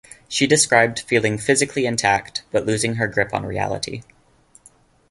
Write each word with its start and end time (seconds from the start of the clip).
She 0.27 0.47
described 0.47 1.01
feeling 1.01 1.37
physically 1.37 1.85
intact 1.85 2.41
but 2.51 2.65
losing 2.65 2.95
her 2.95 3.07
grip 3.07 3.35
on 3.35 3.45
reality. 3.45 4.01